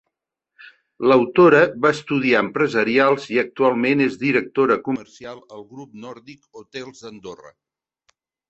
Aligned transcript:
L'autora 1.11 1.59
va 1.83 1.91
estudiar 1.95 2.41
empresarials, 2.45 3.27
i 3.35 3.39
actualment 3.43 4.01
és 4.07 4.17
directora 4.25 4.79
comercial 4.91 5.45
al 5.59 5.65
grup 5.75 5.95
Nòrdic 6.07 6.61
Hotels 6.63 7.05
d'Andorra. 7.07 7.55